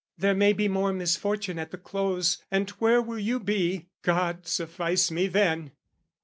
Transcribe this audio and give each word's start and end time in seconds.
"There 0.17 0.33
may 0.33 0.51
be 0.51 0.67
more 0.67 0.91
misfortune 0.93 1.59
at 1.59 1.69
the 1.69 1.77
close, 1.77 2.39
"And 2.49 2.67
where 2.81 3.03
will 3.03 3.19
you 3.19 3.39
be? 3.39 3.85
God 4.01 4.47
suffice 4.47 5.11
me 5.11 5.27
then!" 5.27 5.73